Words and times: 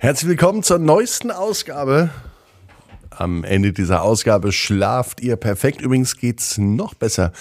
Herzlich 0.00 0.28
willkommen 0.28 0.62
zur 0.62 0.78
neuesten 0.78 1.30
Ausgabe. 1.32 2.10
Am 3.10 3.42
Ende 3.42 3.72
dieser 3.72 4.02
Ausgabe 4.02 4.52
schlaft 4.52 5.20
ihr 5.20 5.34
perfekt. 5.36 5.80
Übrigens 5.80 6.16
geht's 6.16 6.56
noch 6.56 6.94
besser, 6.94 7.32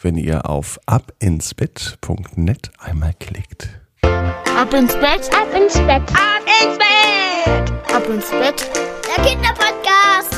wenn 0.00 0.16
ihr 0.16 0.48
auf 0.48 0.80
abinsbett.net 0.86 2.70
einmal 2.78 3.12
klickt. 3.20 3.68
Ab 4.02 4.72
ins 4.72 4.94
Bett, 4.94 5.30
Ab 5.34 5.48
ins 5.54 5.74
Bett, 5.74 6.02
ab 6.14 6.42
ins 6.62 6.78
Bett, 6.78 7.94
ab 7.94 8.08
ins 8.08 8.30
Bett. 8.30 8.70
der 9.14 9.24
Kinderpodcast. 9.24 10.35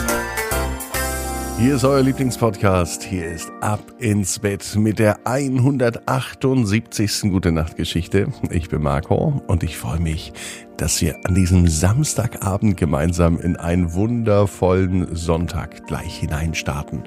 Hier 1.59 1.75
ist 1.75 1.85
euer 1.85 2.03
Lieblingspodcast. 2.03 3.03
Hier 3.03 3.27
ist 3.33 3.51
Ab 3.61 3.81
ins 3.99 4.39
Bett 4.39 4.77
mit 4.77 5.01
der 5.01 5.27
178. 5.27 7.23
Gute 7.23 7.51
Nacht 7.51 7.77
Geschichte. 7.77 8.29
Ich 8.51 8.69
bin 8.69 8.81
Marco 8.81 9.43
und 9.49 9.65
ich 9.65 9.77
freue 9.77 9.99
mich, 9.99 10.33
dass 10.77 11.03
wir 11.03 11.17
an 11.25 11.35
diesem 11.35 11.67
Samstagabend 11.67 12.77
gemeinsam 12.77 13.41
in 13.41 13.57
einen 13.57 13.93
wundervollen 13.93 15.17
Sonntag 15.17 15.85
gleich 15.89 16.19
hineinstarten. 16.19 17.03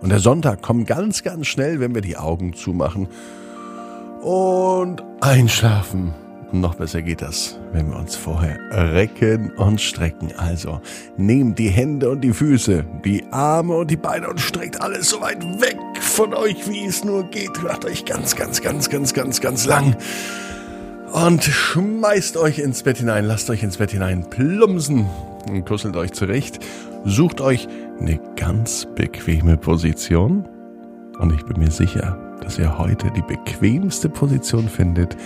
Und 0.00 0.08
der 0.08 0.20
Sonntag 0.20 0.62
kommt 0.62 0.86
ganz, 0.86 1.22
ganz 1.22 1.46
schnell, 1.46 1.78
wenn 1.80 1.94
wir 1.94 2.00
die 2.00 2.16
Augen 2.16 2.54
zumachen 2.54 3.06
und 4.22 5.02
einschlafen. 5.20 6.14
Noch 6.52 6.74
besser 6.74 7.00
geht 7.00 7.22
das, 7.22 7.60
wenn 7.72 7.90
wir 7.90 7.96
uns 7.96 8.16
vorher 8.16 8.58
recken 8.72 9.52
und 9.52 9.80
strecken. 9.80 10.32
Also 10.36 10.80
nehmt 11.16 11.60
die 11.60 11.68
Hände 11.68 12.10
und 12.10 12.22
die 12.22 12.32
Füße, 12.32 12.84
die 13.04 13.24
Arme 13.30 13.76
und 13.76 13.90
die 13.90 13.96
Beine 13.96 14.28
und 14.28 14.40
streckt 14.40 14.80
alles 14.80 15.10
so 15.10 15.20
weit 15.20 15.44
weg 15.60 15.78
von 16.00 16.34
euch, 16.34 16.68
wie 16.68 16.86
es 16.86 17.04
nur 17.04 17.22
geht. 17.30 17.62
Macht 17.62 17.84
euch 17.84 18.04
ganz, 18.04 18.34
ganz, 18.34 18.60
ganz, 18.62 18.90
ganz, 18.90 19.14
ganz, 19.14 19.40
ganz 19.40 19.64
lang. 19.64 19.96
Und 21.12 21.44
schmeißt 21.44 22.36
euch 22.36 22.58
ins 22.58 22.82
Bett 22.82 22.98
hinein, 22.98 23.26
lasst 23.26 23.48
euch 23.50 23.62
ins 23.62 23.76
Bett 23.76 23.92
hinein 23.92 24.28
plumpsen 24.28 25.06
und 25.48 25.64
kuschelt 25.64 25.96
euch 25.96 26.12
zurecht. 26.12 26.58
Sucht 27.04 27.40
euch 27.40 27.68
eine 28.00 28.18
ganz 28.34 28.88
bequeme 28.96 29.56
Position. 29.56 30.48
Und 31.20 31.32
ich 31.32 31.44
bin 31.44 31.60
mir 31.60 31.70
sicher, 31.70 32.18
dass 32.42 32.58
ihr 32.58 32.76
heute 32.76 33.10
die 33.12 33.22
bequemste 33.22 34.08
Position 34.08 34.68
findet, 34.68 35.16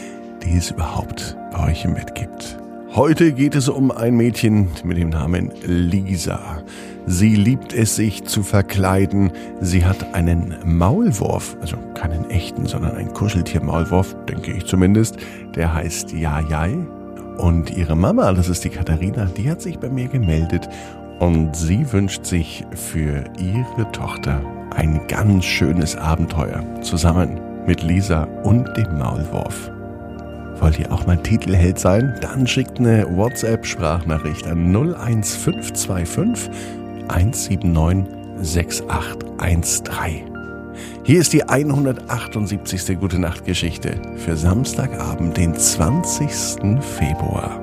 die 0.44 0.56
es 0.56 0.70
überhaupt 0.70 1.36
bei 1.52 1.70
euch 1.70 1.84
im 1.84 1.94
Bett 1.94 2.14
gibt. 2.14 2.58
Heute 2.94 3.32
geht 3.32 3.56
es 3.56 3.68
um 3.68 3.90
ein 3.90 4.14
Mädchen 4.14 4.68
mit 4.84 4.98
dem 4.98 5.08
Namen 5.08 5.50
Lisa. 5.66 6.62
Sie 7.06 7.34
liebt 7.34 7.72
es, 7.72 7.96
sich 7.96 8.24
zu 8.24 8.42
verkleiden. 8.42 9.32
Sie 9.60 9.84
hat 9.84 10.14
einen 10.14 10.54
Maulwurf, 10.64 11.56
also 11.60 11.76
keinen 11.94 12.30
echten, 12.30 12.66
sondern 12.66 12.96
einen 12.96 13.12
Kuscheltier-Maulwurf, 13.12 14.14
denke 14.26 14.52
ich 14.52 14.66
zumindest. 14.66 15.16
Der 15.56 15.74
heißt 15.74 16.12
Jajai. 16.12 16.76
Und 17.38 17.76
ihre 17.76 17.96
Mama, 17.96 18.32
das 18.32 18.48
ist 18.48 18.62
die 18.62 18.70
Katharina, 18.70 19.24
die 19.24 19.50
hat 19.50 19.60
sich 19.60 19.80
bei 19.80 19.88
mir 19.88 20.06
gemeldet 20.06 20.68
und 21.18 21.56
sie 21.56 21.92
wünscht 21.92 22.24
sich 22.24 22.64
für 22.74 23.24
ihre 23.38 23.90
Tochter 23.92 24.40
ein 24.70 25.00
ganz 25.08 25.44
schönes 25.44 25.96
Abenteuer 25.96 26.62
zusammen 26.82 27.40
mit 27.66 27.82
Lisa 27.82 28.24
und 28.44 28.68
dem 28.76 28.98
Maulwurf. 28.98 29.73
Wollt 30.60 30.78
ihr 30.78 30.92
auch 30.92 31.06
mal 31.06 31.16
Titelheld 31.22 31.78
sein? 31.78 32.14
Dann 32.20 32.46
schickt 32.46 32.78
eine 32.78 33.06
WhatsApp-Sprachnachricht 33.16 34.46
an 34.46 34.74
01525 34.74 36.50
179 37.08 38.24
6813. 38.40 40.34
Hier 41.04 41.20
ist 41.20 41.32
die 41.32 41.44
178. 41.44 42.98
Gute 42.98 43.18
Nacht 43.18 43.44
Geschichte 43.44 44.00
für 44.16 44.36
Samstagabend, 44.36 45.36
den 45.36 45.54
20. 45.54 46.30
Februar. 46.80 47.60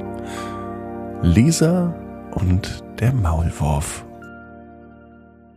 Lisa 1.22 1.94
und 2.31 2.83
der 3.00 3.14
Maulwurf. 3.14 4.05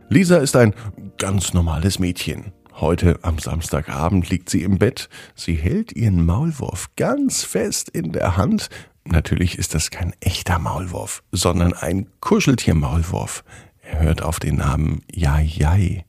Lisa 0.09 0.37
ist 0.37 0.55
ein 0.55 0.73
ganz 1.17 1.53
normales 1.53 1.99
Mädchen. 1.99 2.51
Heute 2.77 3.19
am 3.21 3.39
Samstagabend 3.39 4.29
liegt 4.29 4.49
sie 4.49 4.63
im 4.63 4.77
Bett. 4.79 5.07
Sie 5.33 5.55
hält 5.55 5.93
ihren 5.93 6.25
Maulwurf 6.25 6.89
ganz 6.97 7.43
fest 7.43 7.87
in 7.89 8.11
der 8.11 8.35
Hand. 8.35 8.69
Natürlich 9.05 9.57
ist 9.57 9.73
das 9.73 9.91
kein 9.91 10.13
echter 10.19 10.59
Maulwurf, 10.59 11.23
sondern 11.31 11.71
ein 11.71 12.07
Kuscheltier-Maulwurf. 12.19 13.45
Er 13.81 13.99
hört 14.01 14.23
auf 14.23 14.41
den 14.41 14.57
Namen 14.57 15.03
Jai. 15.09 16.03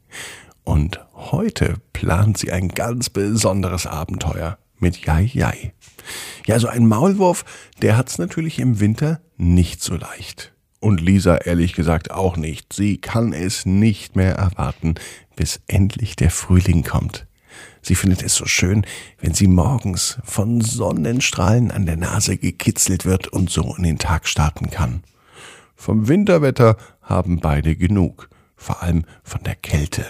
Und 0.64 1.06
heute 1.14 1.76
plant 1.92 2.38
sie 2.38 2.50
ein 2.50 2.68
ganz 2.68 3.10
besonderes 3.10 3.86
Abenteuer 3.86 4.58
mit 4.80 4.98
Jai. 5.04 5.72
Ja, 6.46 6.58
so 6.58 6.66
ein 6.66 6.88
Maulwurf, 6.88 7.44
der 7.80 7.96
hat's 7.96 8.18
natürlich 8.18 8.58
im 8.58 8.80
Winter 8.80 9.20
nicht 9.36 9.82
so 9.82 9.94
leicht. 9.94 10.55
Und 10.80 11.00
Lisa 11.00 11.36
ehrlich 11.38 11.72
gesagt 11.72 12.10
auch 12.10 12.36
nicht. 12.36 12.72
Sie 12.72 12.98
kann 12.98 13.32
es 13.32 13.66
nicht 13.66 14.16
mehr 14.16 14.34
erwarten, 14.34 14.94
bis 15.34 15.60
endlich 15.66 16.16
der 16.16 16.30
Frühling 16.30 16.82
kommt. 16.82 17.26
Sie 17.82 17.94
findet 17.94 18.22
es 18.22 18.34
so 18.34 18.46
schön, 18.46 18.84
wenn 19.20 19.32
sie 19.32 19.46
morgens 19.46 20.18
von 20.24 20.60
Sonnenstrahlen 20.60 21.70
an 21.70 21.86
der 21.86 21.96
Nase 21.96 22.36
gekitzelt 22.36 23.04
wird 23.04 23.28
und 23.28 23.48
so 23.48 23.74
in 23.76 23.84
den 23.84 23.98
Tag 23.98 24.26
starten 24.28 24.70
kann. 24.70 25.02
Vom 25.76 26.08
Winterwetter 26.08 26.76
haben 27.02 27.38
beide 27.40 27.76
genug, 27.76 28.28
vor 28.56 28.82
allem 28.82 29.04
von 29.22 29.42
der 29.44 29.54
Kälte. 29.54 30.04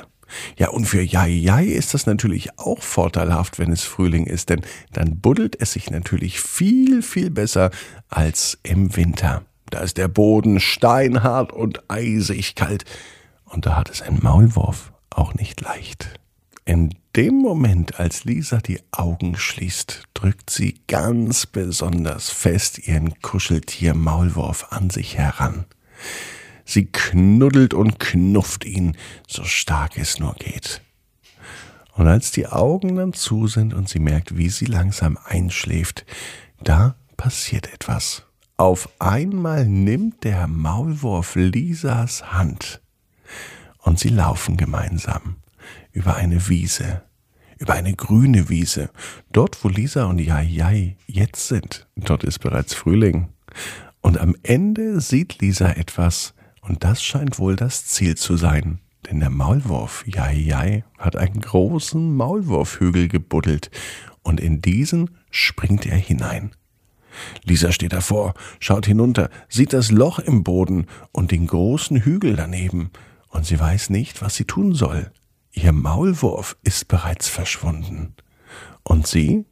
Ja, 0.57 0.71
und 0.71 0.87
für 0.87 1.03
Jai 1.03 1.29
Jai 1.29 1.67
ist 1.67 1.95
das 1.95 2.07
natürlich 2.07 2.59
auch 2.59 2.83
vorteilhaft, 2.83 3.59
wenn 3.59 3.71
es 3.71 3.83
Frühling 3.83 4.27
ist, 4.27 4.49
denn 4.49 4.63
dann 4.93 5.21
buddelt 5.21 5.61
es 5.61 5.73
sich 5.73 5.91
natürlich 5.91 6.41
viel, 6.41 7.03
viel 7.03 7.31
besser 7.31 7.71
als 8.09 8.59
im 8.63 8.97
Winter. 8.97 9.45
Da 9.71 9.81
ist 9.81 9.97
der 9.97 10.09
Boden 10.09 10.61
steinhart 10.61 11.53
und 11.53 11.91
eisig 11.91 12.55
kalt, 12.55 12.85
und 13.45 13.67
da 13.67 13.77
hat 13.77 13.91
es 13.91 14.03
ein 14.03 14.19
Maulwurf 14.23 14.93
auch 15.11 15.35
nicht 15.35 15.61
leicht. 15.61 16.19
In 16.65 16.95
dem 17.15 17.37
Moment, 17.37 18.01
als 18.01 18.25
Lisa 18.25 18.59
die 18.59 18.81
Augen 18.91 19.37
schließt, 19.37 20.03
drückt 20.15 20.51
sie 20.51 20.81
ganz 20.89 21.47
besonders 21.47 22.29
fest 22.31 22.87
ihren 22.87 23.21
Kuscheltier 23.21 23.95
Maulwurf 23.95 24.67
an 24.71 24.91
sich 24.91 25.17
heran. 25.17 25.65
Sie 26.65 26.87
knuddelt 26.87 27.73
und 27.73 28.01
knufft 28.01 28.65
ihn, 28.65 28.97
so 29.29 29.45
stark 29.45 29.97
es 29.97 30.19
nur 30.19 30.35
geht. 30.35 30.83
Und 31.95 32.09
als 32.09 32.33
die 32.33 32.49
Augen 32.49 32.97
dann 32.97 33.13
zu 33.13 33.47
sind 33.47 33.73
und 33.73 33.89
sie 33.89 34.01
merkt, 34.01 34.37
wie 34.37 34.51
sie 34.51 34.67
langsam 34.67 35.17
einschläft, 35.25 36.05
da 36.61 36.97
passiert 37.17 37.73
etwas. 37.73 38.26
Auf 38.59 38.89
einmal 38.99 39.67
nimmt 39.67 40.25
der 40.25 40.47
Maulwurf 40.47 41.35
Lisas 41.35 42.33
Hand 42.33 42.81
und 43.83 43.99
sie 43.99 44.09
laufen 44.09 44.57
gemeinsam 44.57 45.37
über 45.93 46.17
eine 46.17 46.49
Wiese, 46.49 47.03
über 47.59 47.75
eine 47.75 47.95
grüne 47.95 48.49
Wiese. 48.49 48.89
Dort, 49.31 49.63
wo 49.63 49.69
Lisa 49.69 50.07
und 50.07 50.21
Jai 50.21 50.97
jetzt 51.07 51.49
sind, 51.49 51.87
dort 51.97 52.25
ist 52.25 52.39
bereits 52.39 52.73
Frühling. 52.73 53.29
Und 54.01 54.17
am 54.17 54.35
Ende 54.43 55.03
sieht 55.03 55.43
Lisa 55.43 55.73
etwas, 55.73 56.33
und 56.63 56.83
das 56.83 57.03
scheint 57.03 57.39
wohl 57.39 57.57
das 57.57 57.85
Ziel 57.85 58.17
zu 58.17 58.39
sein. 58.39 58.79
Denn 59.05 59.21
der 59.21 59.31
Maulwurf 59.31 60.03
Jai 60.07 60.83
hat 60.97 61.15
einen 61.15 61.43
großen 61.43 62.17
Maulwurfhügel 62.17 63.09
gebuddelt, 63.09 63.71
und 64.23 64.41
in 64.41 64.63
diesen 64.63 65.11
springt 65.31 65.85
er 65.85 65.99
hinein. 65.99 66.53
Lisa 67.45 67.73
steht 67.73 67.93
davor, 67.93 68.35
schaut 68.61 68.87
hinunter, 68.87 69.31
sieht 69.49 69.73
das 69.73 69.91
Loch 69.91 70.19
im 70.19 70.45
Boden 70.45 70.87
und 71.13 71.31
den 71.31 71.47
großen 71.47 72.03
Hügel 72.03 72.37
daneben, 72.37 72.91
und 73.29 73.45
sie 73.45 73.59
weiß 73.59 73.91
nicht, 73.91 74.23
was 74.23 74.35
sie 74.35 74.45
tun 74.45 74.75
soll. 74.75 75.11
Ihr 75.53 75.73
Maulwurf 75.73 76.57
ist 76.63 76.89
bereits 76.89 77.29
verschwunden. 77.29 78.15
Und 78.83 79.07
sie? 79.07 79.45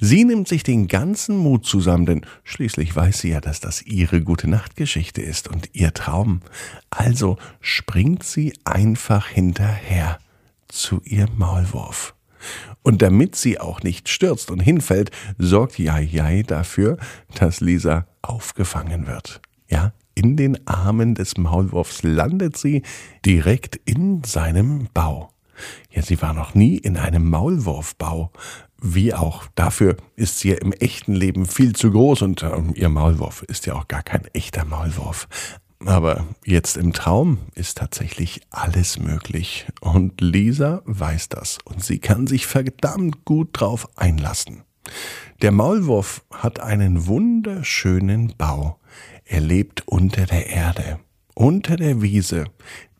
Sie 0.00 0.24
nimmt 0.24 0.48
sich 0.48 0.62
den 0.62 0.88
ganzen 0.88 1.36
Mut 1.36 1.66
zusammen, 1.66 2.06
denn 2.06 2.26
schließlich 2.44 2.94
weiß 2.94 3.18
sie 3.18 3.30
ja, 3.30 3.40
dass 3.40 3.60
das 3.60 3.82
ihre 3.82 4.22
gute 4.22 4.48
Nachtgeschichte 4.48 5.22
ist 5.22 5.48
und 5.48 5.70
ihr 5.72 5.92
Traum. 5.92 6.40
Also 6.90 7.36
springt 7.60 8.22
sie 8.22 8.54
einfach 8.64 9.28
hinterher 9.28 10.18
zu 10.68 11.00
ihrem 11.04 11.38
Maulwurf. 11.38 12.14
Und 12.86 13.02
damit 13.02 13.34
sie 13.34 13.58
auch 13.58 13.82
nicht 13.82 14.08
stürzt 14.08 14.48
und 14.48 14.60
hinfällt, 14.60 15.10
sorgt 15.38 15.76
Jai 15.76 16.44
dafür, 16.46 16.98
dass 17.34 17.60
Lisa 17.60 18.06
aufgefangen 18.22 19.08
wird. 19.08 19.40
Ja, 19.68 19.92
in 20.14 20.36
den 20.36 20.68
Armen 20.68 21.16
des 21.16 21.36
Maulwurfs 21.36 22.04
landet 22.04 22.56
sie 22.56 22.82
direkt 23.24 23.74
in 23.74 24.22
seinem 24.22 24.86
Bau. 24.94 25.32
Ja, 25.90 26.02
sie 26.02 26.22
war 26.22 26.32
noch 26.32 26.54
nie 26.54 26.76
in 26.76 26.96
einem 26.96 27.28
Maulwurfbau. 27.28 28.30
Wie 28.80 29.12
auch. 29.12 29.48
Dafür 29.56 29.96
ist 30.14 30.38
sie 30.38 30.50
ja 30.50 30.58
im 30.58 30.72
echten 30.72 31.14
Leben 31.14 31.46
viel 31.46 31.74
zu 31.74 31.90
groß 31.90 32.22
und 32.22 32.44
ähm, 32.44 32.72
ihr 32.76 32.88
Maulwurf 32.88 33.42
ist 33.42 33.66
ja 33.66 33.74
auch 33.74 33.88
gar 33.88 34.04
kein 34.04 34.26
echter 34.32 34.64
Maulwurf. 34.64 35.26
Aber 35.84 36.26
jetzt 36.44 36.76
im 36.76 36.92
Traum 36.92 37.38
ist 37.54 37.78
tatsächlich 37.78 38.40
alles 38.50 38.98
möglich. 38.98 39.66
Und 39.80 40.20
Lisa 40.20 40.82
weiß 40.86 41.28
das. 41.28 41.58
Und 41.64 41.84
sie 41.84 41.98
kann 41.98 42.26
sich 42.26 42.46
verdammt 42.46 43.24
gut 43.24 43.50
drauf 43.52 43.88
einlassen. 43.96 44.62
Der 45.42 45.52
Maulwurf 45.52 46.24
hat 46.32 46.60
einen 46.60 47.06
wunderschönen 47.06 48.34
Bau. 48.38 48.78
er 49.24 49.40
lebt 49.40 49.86
unter 49.86 50.24
der 50.24 50.46
Erde, 50.46 51.00
unter 51.34 51.76
der 51.76 52.00
Wiese, 52.00 52.44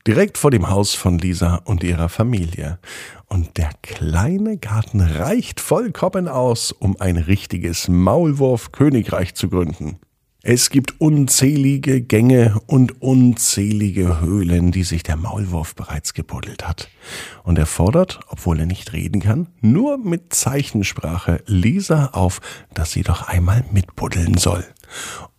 direkt 0.07 0.39
vor 0.39 0.51
dem 0.51 0.69
Haus 0.69 0.95
von 0.95 1.19
Lisa 1.19 1.57
und 1.65 1.83
ihrer 1.83 2.09
Familie. 2.09 2.79
Und 3.27 3.57
der 3.57 3.71
kleine 3.83 4.59
Garten 4.59 5.01
reicht 5.01 5.61
vollkommen 5.61 6.29
aus, 6.29 6.73
um 6.73 7.01
ein 7.01 7.17
richtiges 7.17 7.89
Maulwurf-Königreich 7.89 9.35
zu 9.35 9.49
gründen. 9.49 9.99
Es 10.49 10.71
gibt 10.71 11.01
unzählige 11.01 12.01
Gänge 12.01 12.61
und 12.69 13.03
unzählige 13.03 14.21
Höhlen, 14.21 14.71
die 14.71 14.85
sich 14.85 15.03
der 15.03 15.17
Maulwurf 15.17 15.75
bereits 15.75 16.15
gebuddelt 16.15 16.69
hat. 16.69 16.89
Und 17.43 17.59
er 17.59 17.67
fordert, 17.67 18.21
obwohl 18.29 18.61
er 18.61 18.67
nicht 18.67 18.93
reden 18.93 19.21
kann, 19.21 19.49
nur 19.61 19.99
mit 19.99 20.33
Zeichensprache 20.33 21.43
Lisa 21.47 22.11
auf, 22.13 22.41
dass 22.73 22.93
sie 22.93 23.03
doch 23.03 23.27
einmal 23.27 23.65
mitbuddeln 23.73 24.37
soll. 24.37 24.65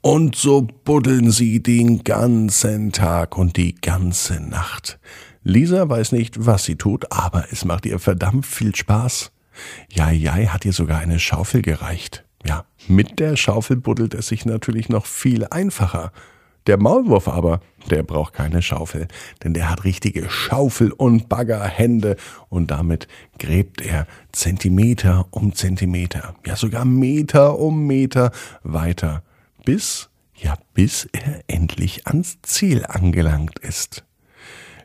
Und 0.01 0.35
so 0.35 0.67
buddeln 0.83 1.31
sie 1.31 1.63
den 1.63 2.03
ganzen 2.03 2.91
Tag 2.91 3.37
und 3.37 3.55
die 3.55 3.75
ganze 3.75 4.41
Nacht. 4.41 4.99
Lisa 5.41 5.87
weiß 5.87 6.11
nicht, 6.11 6.45
was 6.45 6.65
sie 6.65 6.75
tut, 6.75 7.13
aber 7.13 7.45
es 7.49 7.63
macht 7.63 7.85
ihr 7.85 7.99
verdammt 7.99 8.45
viel 8.45 8.75
Spaß. 8.75 9.31
Jai 9.89 10.15
Jai 10.15 10.47
hat 10.47 10.65
ihr 10.65 10.73
sogar 10.73 10.99
eine 10.99 11.17
Schaufel 11.17 11.61
gereicht. 11.61 12.26
Ja, 12.47 12.65
mit 12.87 13.19
der 13.19 13.35
Schaufel 13.35 13.75
buddelt 13.75 14.13
es 14.13 14.27
sich 14.27 14.45
natürlich 14.45 14.89
noch 14.89 15.05
viel 15.05 15.45
einfacher. 15.45 16.11
Der 16.67 16.77
Maulwurf 16.77 17.27
aber, 17.29 17.61
der 17.89 18.03
braucht 18.03 18.33
keine 18.33 18.61
Schaufel, 18.61 19.07
denn 19.43 19.53
der 19.53 19.69
hat 19.69 19.85
richtige 19.85 20.29
Schaufel- 20.29 20.91
und 20.91 21.29
Baggerhände 21.29 22.17
und 22.49 22.71
damit 22.71 23.07
gräbt 23.39 23.81
er 23.81 24.05
Zentimeter 24.33 25.27
um 25.31 25.55
Zentimeter, 25.55 26.35
ja 26.45 26.57
sogar 26.57 26.83
Meter 26.83 27.57
um 27.57 27.87
Meter 27.87 28.31
weiter, 28.63 29.23
bis, 29.63 30.09
ja 30.35 30.57
bis 30.73 31.07
er 31.13 31.41
endlich 31.47 32.05
ans 32.05 32.37
Ziel 32.41 32.85
angelangt 32.85 33.59
ist. 33.59 34.03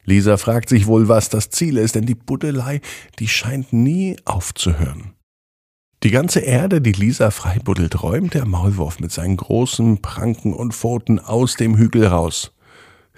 Lisa 0.04 0.36
fragt 0.36 0.68
sich 0.68 0.86
wohl, 0.86 1.08
was 1.08 1.28
das 1.30 1.50
Ziel 1.50 1.78
ist, 1.78 1.96
denn 1.96 2.06
die 2.06 2.14
Buddelei, 2.14 2.80
die 3.18 3.28
scheint 3.28 3.72
nie 3.72 4.16
aufzuhören. 4.24 5.14
Die 6.02 6.10
ganze 6.10 6.40
Erde, 6.40 6.80
die 6.80 6.90
Lisa 6.90 7.30
freibuddelt, 7.30 8.02
räumt 8.02 8.34
der 8.34 8.44
Maulwurf 8.44 8.98
mit 8.98 9.12
seinen 9.12 9.36
großen 9.36 10.02
Pranken 10.02 10.52
und 10.52 10.74
Pfoten 10.74 11.20
aus 11.20 11.54
dem 11.54 11.76
Hügel 11.76 12.06
raus. 12.06 12.52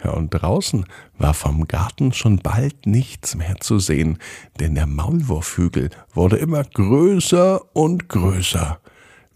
Ja, 0.05 0.11
und 0.11 0.29
draußen 0.29 0.85
war 1.17 1.33
vom 1.33 1.67
Garten 1.67 2.13
schon 2.13 2.41
bald 2.41 2.85
nichts 2.85 3.37
mehr 3.37 3.57
zu 3.59 3.79
sehen, 3.79 4.19
denn 4.61 4.75
der 4.75 4.87
Maulwurfhügel 4.87 5.89
wurde 6.13 6.37
immer 6.37 6.63
größer 6.63 7.75
und 7.75 8.11
größer. 8.11 8.79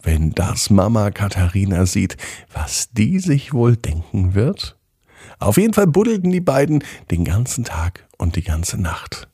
Wenn 0.03 0.33
das 0.33 0.69
Mama 0.69 1.11
Katharina 1.11 1.87
sieht, 1.87 2.19
was 2.53 2.91
die 2.93 3.19
sich 3.19 3.55
wohl 3.55 3.77
denken 3.77 4.35
wird? 4.35 4.77
Auf 5.39 5.57
jeden 5.57 5.73
Fall 5.73 5.87
buddelten 5.87 6.33
die 6.33 6.43
beiden 6.43 6.85
den 7.11 7.25
ganzen 7.25 7.65
Tag 7.65 8.07
und 8.19 8.37
die 8.37 8.43
ganze 8.43 8.79
Nacht. 8.79 9.29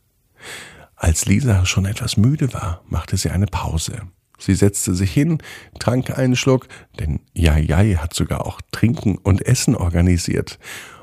Als 0.96 1.26
Lisa 1.26 1.66
schon 1.66 1.86
etwas 1.86 2.16
müde 2.16 2.52
war, 2.52 2.82
machte 2.88 3.16
sie 3.16 3.30
eine 3.30 3.46
Pause. 3.46 4.02
Sie 4.38 4.54
setzte 4.54 4.94
sich 4.94 5.12
hin, 5.12 5.38
trank 5.78 6.18
einen 6.18 6.36
Schluck, 6.36 6.68
denn 6.98 7.20
Jai 7.34 7.96
hat 8.00 8.14
sogar 8.14 8.46
auch 8.46 8.60
Trinken 8.72 9.16
und 9.18 9.46
Essen 9.46 9.74
organisiert. 9.74 10.58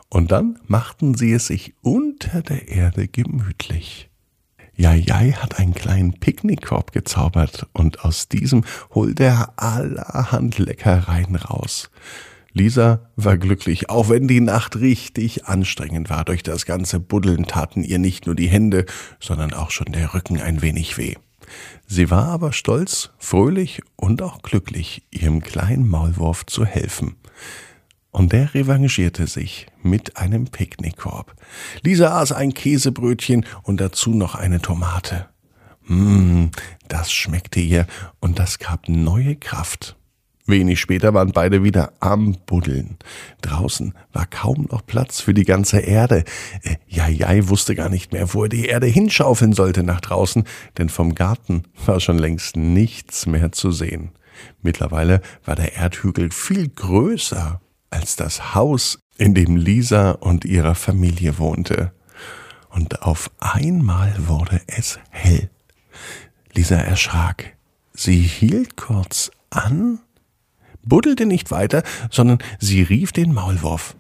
Und 0.10 0.32
dann 0.32 0.60
machten 0.68 1.16
sie 1.16 1.32
es 1.34 1.48
sich 1.48 1.74
unter 1.82 2.42
der 2.42 2.68
Erde 2.68 3.08
gemütlich. 3.08 4.10
Jai 4.76 5.32
hat 5.34 5.60
einen 5.60 5.74
kleinen 5.74 6.14
Picknickkorb 6.20 6.92
gezaubert 6.92 7.68
und 7.74 8.04
aus 8.04 8.28
diesem 8.28 8.64
holte 8.94 9.26
er 9.26 9.54
allerhand 9.58 10.58
Leckereien 10.58 11.36
raus. 11.36 11.90
Lisa 12.54 13.10
war 13.16 13.38
glücklich, 13.38 13.90
auch 13.90 14.10
wenn 14.10 14.28
die 14.28 14.42
Nacht 14.42 14.76
richtig 14.76 15.46
anstrengend 15.46 16.10
war. 16.10 16.26
Durch 16.26 16.44
das 16.44 16.66
ganze 16.66 17.00
Buddeln 17.00 17.46
taten 17.46 17.84
ihr 17.84 18.00
nicht 18.00 18.26
nur 18.26 18.36
die 18.36 18.50
Hände, 18.50 18.86
sondern 19.20 19.54
auch 19.54 19.72
schon 19.72 19.92
der 19.92 20.14
Rücken 20.14 20.40
ein 20.40 20.62
wenig 20.62 20.98
weh. 20.98 21.16
Sie 21.88 22.10
war 22.10 22.28
aber 22.28 22.54
stolz, 22.54 23.12
fröhlich 23.18 23.82
und 23.96 24.22
auch 24.22 24.42
glücklich, 24.42 25.04
ihrem 25.12 25.42
kleinen 25.42 25.88
Maulwurf 25.88 26.46
zu 26.46 26.66
helfen. 26.66 27.16
Und 28.12 28.34
der 28.34 28.54
revanchierte 28.54 29.28
sich 29.28 29.68
mit 29.82 30.18
einem 30.18 30.46
Picknickkorb. 30.46 31.34
Lisa 31.82 32.20
aß 32.20 32.34
ein 32.34 32.54
Käsebrötchen 32.54 33.46
und 33.64 33.80
dazu 33.80 34.14
noch 34.14 34.36
eine 34.36 34.62
Tomate. 34.62 35.28
Mmm, 35.86 36.52
das 36.90 37.12
schmeckte 37.12 37.62
ihr 37.62 37.88
und 38.20 38.38
das 38.38 38.60
gab 38.60 38.90
neue 38.90 39.36
Kraft. 39.38 39.96
Wenig 40.46 40.80
später 40.80 41.14
waren 41.14 41.32
beide 41.32 41.64
wieder 41.64 41.94
am 42.00 42.36
Buddeln. 42.46 42.98
Draußen 43.42 43.94
war 44.12 44.26
kaum 44.26 44.68
noch 44.72 44.86
Platz 44.86 45.22
für 45.22 45.34
die 45.34 45.46
ganze 45.46 45.80
Erde. 45.80 46.24
Äh, 46.64 46.76
Jai 46.88 47.48
wusste 47.48 47.76
gar 47.76 47.90
nicht 47.90 48.12
mehr, 48.12 48.34
wo 48.34 48.44
er 48.44 48.50
die 48.50 48.66
Erde 48.66 48.88
hinschaufeln 48.88 49.54
sollte 49.54 49.84
nach 49.84 50.02
draußen, 50.02 50.44
denn 50.78 50.90
vom 50.90 51.16
Garten 51.16 51.64
war 51.86 52.00
schon 52.00 52.18
längst 52.18 52.58
nichts 52.58 53.26
mehr 53.26 53.52
zu 53.52 53.72
sehen. 53.72 54.12
Mittlerweile 54.62 55.22
war 55.46 55.56
der 55.56 55.76
Erdhügel 55.76 56.32
viel 56.32 56.70
größer 56.70 57.62
als 57.90 58.16
das 58.16 58.56
Haus, 58.56 59.00
in 59.18 59.36
dem 59.36 59.56
Lisa 59.56 60.12
und 60.12 60.46
ihrer 60.46 60.74
Familie 60.74 61.38
wohnte. 61.38 61.92
Und 62.70 63.04
auf 63.04 63.30
einmal 63.40 64.16
wurde 64.28 64.62
es 64.66 64.98
hell. 65.12 65.50
Lisa 66.54 66.78
erschrak. 66.78 67.56
Sie 67.94 68.22
hielt 68.22 68.78
kurz 68.78 69.30
an 69.50 70.00
buddelte 70.84 71.26
nicht 71.26 71.52
weiter, 71.52 71.84
sondern 72.10 72.40
sie 72.60 72.82
rief 72.82 73.12
den 73.12 73.34
Maulwurf. 73.34 73.96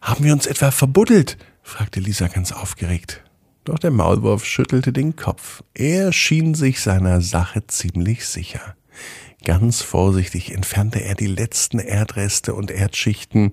Haben 0.00 0.24
wir 0.24 0.32
uns 0.32 0.46
etwa 0.46 0.70
verbuddelt? 0.70 1.36
fragte 1.62 2.00
Lisa 2.00 2.28
ganz 2.28 2.52
aufgeregt. 2.52 3.22
Doch 3.64 3.78
der 3.78 3.90
Maulwurf 3.90 4.44
schüttelte 4.44 4.92
den 4.92 5.16
Kopf. 5.16 5.62
Er 5.74 6.12
schien 6.12 6.54
sich 6.54 6.80
seiner 6.80 7.20
Sache 7.20 7.66
ziemlich 7.66 8.26
sicher. 8.26 8.74
Ganz 9.44 9.82
vorsichtig 9.82 10.54
entfernte 10.54 11.02
er 11.02 11.14
die 11.14 11.26
letzten 11.26 11.78
Erdreste 11.78 12.54
und 12.54 12.70
Erdschichten, 12.70 13.50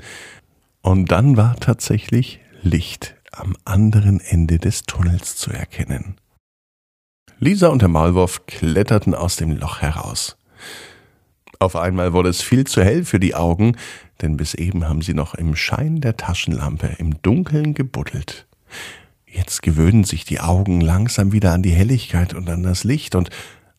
und 0.81 1.11
dann 1.11 1.35
war 1.35 1.55
tatsächlich 1.55 2.39
Licht 2.61 3.15
am 3.31 3.55
anderen 3.65 4.19
Ende 4.19 4.59
des 4.59 4.83
Tunnels 4.83 5.35
zu 5.35 5.51
erkennen. 5.51 6.15
Lisa 7.39 7.67
und 7.67 7.81
der 7.81 7.89
Maulwurf 7.89 8.45
kletterten 8.45 9.13
aus 9.13 9.35
dem 9.35 9.51
Loch 9.57 9.81
heraus. 9.81 10.37
Auf 11.59 11.75
einmal 11.75 12.13
wurde 12.13 12.29
es 12.29 12.41
viel 12.41 12.65
zu 12.65 12.83
hell 12.83 13.05
für 13.05 13.19
die 13.19 13.35
Augen, 13.35 13.77
denn 14.21 14.37
bis 14.37 14.53
eben 14.53 14.87
haben 14.87 15.01
sie 15.01 15.13
noch 15.13 15.35
im 15.35 15.55
Schein 15.55 16.01
der 16.01 16.17
Taschenlampe 16.17 16.95
im 16.97 17.21
Dunkeln 17.21 17.73
gebuddelt. 17.73 18.47
Jetzt 19.25 19.61
gewöhnen 19.61 20.03
sich 20.03 20.25
die 20.25 20.39
Augen 20.39 20.81
langsam 20.81 21.31
wieder 21.31 21.53
an 21.53 21.61
die 21.61 21.71
Helligkeit 21.71 22.33
und 22.33 22.49
an 22.49 22.63
das 22.63 22.83
Licht, 22.83 23.15
und 23.15 23.29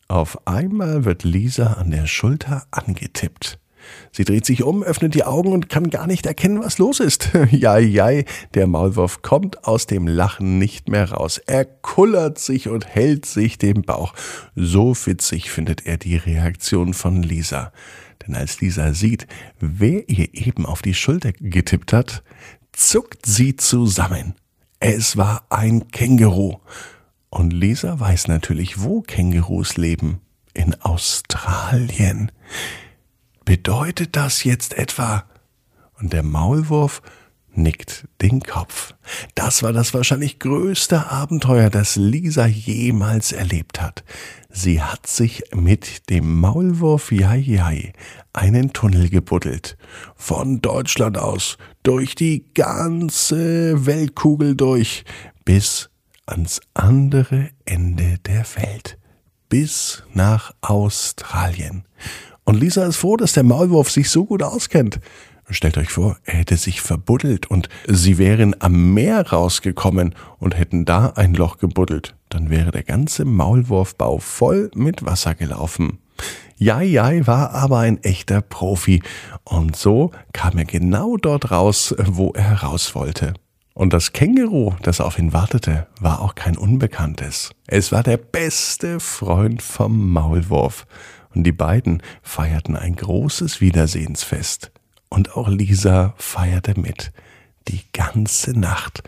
auf 0.07 0.47
einmal 0.47 1.03
wird 1.03 1.23
Lisa 1.23 1.73
an 1.73 1.91
der 1.91 2.07
Schulter 2.07 2.65
angetippt. 2.71 3.59
Sie 4.11 4.23
dreht 4.23 4.45
sich 4.45 4.63
um, 4.63 4.83
öffnet 4.83 5.15
die 5.15 5.23
Augen 5.23 5.51
und 5.51 5.69
kann 5.69 5.89
gar 5.89 6.07
nicht 6.07 6.25
erkennen, 6.25 6.61
was 6.61 6.77
los 6.77 6.99
ist. 6.99 7.29
Jai, 7.51 7.81
jai, 7.81 8.25
der 8.53 8.67
Maulwurf 8.67 9.21
kommt 9.21 9.65
aus 9.65 9.85
dem 9.85 10.07
Lachen 10.07 10.57
nicht 10.57 10.89
mehr 10.89 11.11
raus. 11.11 11.39
Er 11.45 11.65
kullert 11.65 12.39
sich 12.39 12.69
und 12.69 12.87
hält 12.87 13.25
sich 13.25 13.57
den 13.57 13.81
Bauch. 13.81 14.13
So 14.55 14.95
witzig 15.05 15.51
findet 15.51 15.85
er 15.85 15.97
die 15.97 16.17
Reaktion 16.17 16.93
von 16.93 17.23
Lisa. 17.23 17.71
Denn 18.25 18.35
als 18.35 18.59
Lisa 18.61 18.93
sieht, 18.93 19.27
wer 19.59 20.09
ihr 20.09 20.33
eben 20.33 20.65
auf 20.65 20.81
die 20.81 20.93
Schulter 20.93 21.31
getippt 21.33 21.93
hat, 21.93 22.23
zuckt 22.71 23.25
sie 23.25 23.55
zusammen. 23.55 24.35
Es 24.79 25.17
war 25.17 25.45
ein 25.49 25.87
Känguru. 25.89 26.57
Und 27.29 27.51
Lisa 27.51 27.99
weiß 27.99 28.27
natürlich, 28.27 28.81
wo 28.81 29.01
Kängurus 29.01 29.77
leben. 29.77 30.21
In 30.53 30.73
Australien. 30.81 32.31
Bedeutet 33.47 34.17
das 34.17 34.43
jetzt 34.43 34.73
etwa? 34.77 35.23
Und 36.01 36.11
der 36.11 36.21
Maulwurf 36.21 37.01
nickt 37.53 38.05
den 38.21 38.41
Kopf. 38.41 38.93
Das 39.35 39.63
war 39.63 39.71
das 39.71 39.93
wahrscheinlich 39.93 40.39
größte 40.39 41.09
Abenteuer, 41.09 41.69
das 41.69 41.95
Lisa 41.95 42.45
jemals 42.45 43.31
erlebt 43.31 43.81
hat. 43.81 44.03
Sie 44.49 44.81
hat 44.81 45.07
sich 45.07 45.43
mit 45.55 46.09
dem 46.09 46.41
Maulwurf 46.41 47.09
Jai 47.13 47.37
Jai 47.37 47.93
einen 48.33 48.73
Tunnel 48.73 49.09
gebuddelt. 49.09 49.77
Von 50.17 50.59
Deutschland 50.59 51.17
aus, 51.17 51.57
durch 51.83 52.15
die 52.15 52.43
ganze 52.53 53.85
Weltkugel 53.85 54.57
durch, 54.57 55.05
bis 55.45 55.89
ans 56.25 56.59
andere 56.73 57.51
Ende 57.63 58.17
der 58.25 58.45
Welt. 58.57 58.97
Bis 59.47 60.03
nach 60.13 60.51
Australien. 60.59 61.85
Und 62.47 62.61
Lisa 62.61 62.85
ist 62.85 62.95
froh, 62.95 63.17
dass 63.17 63.33
der 63.33 63.43
Maulwurf 63.43 63.91
sich 63.91 64.09
so 64.09 64.23
gut 64.23 64.41
auskennt. 64.41 65.01
Stellt 65.49 65.77
euch 65.77 65.89
vor, 65.89 66.15
er 66.23 66.35
hätte 66.35 66.55
sich 66.55 66.79
verbuddelt 66.79 67.51
und 67.51 67.67
sie 67.87 68.17
wären 68.17 68.55
am 68.59 68.93
Meer 68.93 69.27
rausgekommen 69.27 70.15
und 70.39 70.57
hätten 70.57 70.85
da 70.85 71.07
ein 71.17 71.33
Loch 71.33 71.57
gebuddelt. 71.57 72.15
Dann 72.29 72.49
wäre 72.49 72.71
der 72.71 72.83
ganze 72.83 73.25
Maulwurfbau 73.25 74.19
voll 74.19 74.71
mit 74.75 75.05
Wasser 75.05 75.35
gelaufen. 75.35 75.99
Jai 76.55 76.85
Jai 76.85 77.27
war 77.27 77.53
aber 77.53 77.79
ein 77.79 78.01
echter 78.01 78.39
Profi 78.39 79.03
und 79.43 79.75
so 79.75 80.11
kam 80.31 80.57
er 80.57 80.65
genau 80.65 81.17
dort 81.17 81.51
raus, 81.51 81.93
wo 81.97 82.31
er 82.31 82.63
raus 82.63 82.95
wollte. 82.95 83.33
Und 83.73 83.91
das 83.91 84.13
Känguru, 84.13 84.73
das 84.81 85.01
auf 85.01 85.19
ihn 85.19 85.33
wartete, 85.33 85.85
war 85.99 86.21
auch 86.21 86.33
kein 86.33 86.57
Unbekanntes. 86.57 87.51
Es 87.67 87.91
war 87.91 88.03
der 88.03 88.17
beste 88.17 89.01
Freund 89.01 89.61
vom 89.61 90.13
Maulwurf. 90.13 90.87
Und 91.37 91.43
die 91.43 91.51
beiden 91.51 92.01
feierten 92.21 92.75
ein 92.75 92.95
großes 92.95 93.61
Wiedersehensfest. 93.61 94.71
Und 95.09 95.35
auch 95.37 95.47
Lisa 95.47 96.13
feierte 96.17 96.79
mit. 96.79 97.11
Die 97.67 97.81
ganze 97.93 98.51
Nacht, 98.59 99.03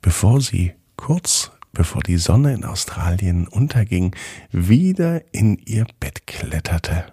bevor 0.00 0.40
sie 0.40 0.72
kurz 0.96 1.50
bevor 1.72 2.02
die 2.02 2.18
Sonne 2.18 2.52
in 2.52 2.64
Australien 2.64 3.48
unterging, 3.48 4.14
wieder 4.50 5.22
in 5.32 5.58
ihr 5.64 5.86
Bett 6.00 6.26
kletterte. 6.26 7.06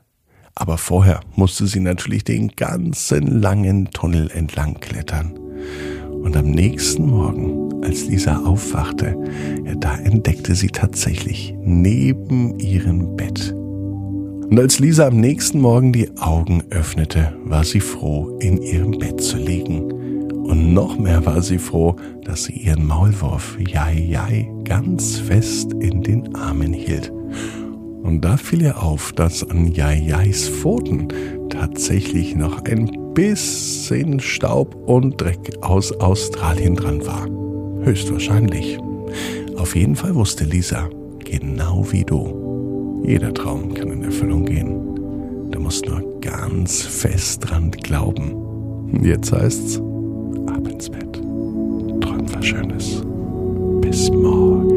Aber 0.56 0.78
vorher 0.78 1.22
musste 1.36 1.66
sie 1.68 1.80
natürlich 1.80 2.26
den 2.26 2.50
ganzen 2.50 3.42
langen 3.42 3.92
Tunnel 3.92 4.30
entlang 4.32 4.80
klettern. 4.82 5.34
Und 6.12 6.36
am 6.36 6.52
nächsten 6.52 7.06
Morgen, 7.06 7.82
als 7.84 8.06
Lisa 8.08 8.44
aufwachte, 8.44 9.16
ja, 9.66 9.76
da 9.76 9.98
entdeckte 9.98 10.54
sie 10.56 10.68
tatsächlich 10.68 11.54
neben 11.62 12.60
ihrem. 12.60 12.99
Und 14.50 14.60
als 14.60 14.80
Lisa 14.80 15.06
am 15.08 15.20
nächsten 15.20 15.62
Morgen 15.62 15.94
die 15.94 16.10
Augen 16.18 16.64
öffnete, 16.72 17.34
war 17.44 17.64
sie 17.64 17.80
froh, 17.80 18.36
in 18.40 18.60
ihrem 18.60 18.98
Bett 18.98 19.22
zu 19.22 19.38
liegen. 19.38 19.92
Und 20.32 20.74
noch 20.74 20.98
mehr 20.98 21.24
war 21.24 21.44
sie 21.44 21.60
froh, 21.60 21.96
dass 22.24 22.46
sie 22.46 22.54
ihren 22.54 22.88
Maulwurf 22.88 23.60
Jai 23.60 23.94
Jai 23.94 24.52
ganz 24.64 25.18
fest 25.20 25.74
in 25.74 26.02
den 26.02 26.34
Armen 26.34 26.74
hielt. 26.74 27.12
Und 28.02 28.22
da 28.22 28.38
fiel 28.38 28.64
ihr 28.64 28.82
auf, 28.82 29.14
dass 29.14 29.48
an 29.48 29.72
Jai 29.72 30.00
Jais 30.00 30.50
Pfoten 30.50 31.10
tatsächlich 31.52 32.36
noch 32.36 32.64
ein 32.64 32.90
bisschen 33.14 34.20
Staub 34.20 34.74
und 34.88 35.22
Dreck 35.22 35.58
aus 35.62 35.92
Australien 36.00 36.76
dran 36.76 37.06
war. 37.06 37.28
Höchstwahrscheinlich. 37.86 38.80
Auf 39.58 39.76
jeden 39.76 39.96
Fall 39.96 40.16
wusste 40.16 40.44
Lisa, 40.44 40.90
genau 41.24 41.86
wie 41.92 42.04
du, 42.04 42.39
jeder 43.10 43.34
Traum 43.34 43.74
kann 43.74 43.90
in 43.90 44.04
Erfüllung 44.04 44.46
gehen. 44.46 45.50
Du 45.50 45.60
musst 45.60 45.84
nur 45.88 46.04
ganz 46.22 46.84
fest 46.84 47.50
dran 47.50 47.72
glauben. 47.72 49.02
Jetzt 49.04 49.32
heißt's, 49.32 49.82
ab 50.46 50.68
ins 50.68 50.92
Bett. 50.92 51.14
Träum 52.02 52.26
was 52.32 52.46
Schönes. 52.46 53.04
Bis 53.82 54.12
morgen. 54.12 54.69